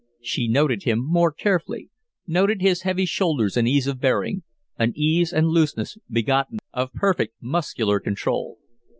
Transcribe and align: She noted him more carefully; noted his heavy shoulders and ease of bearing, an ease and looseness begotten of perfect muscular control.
She 0.23 0.47
noted 0.47 0.81
him 0.81 0.97
more 1.05 1.31
carefully; 1.31 1.91
noted 2.25 2.59
his 2.59 2.81
heavy 2.81 3.05
shoulders 3.05 3.55
and 3.55 3.67
ease 3.67 3.85
of 3.85 3.99
bearing, 4.01 4.41
an 4.79 4.93
ease 4.95 5.31
and 5.31 5.49
looseness 5.49 5.95
begotten 6.09 6.57
of 6.73 6.91
perfect 6.93 7.35
muscular 7.39 7.99
control. 7.99 8.57